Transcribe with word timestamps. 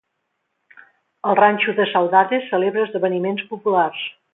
El 1.31 1.37
Rancho 1.41 1.77
da 1.81 1.87
Saudade 1.93 2.43
celebra 2.49 2.87
esdeveniments 2.91 3.49
populars. 3.55 4.07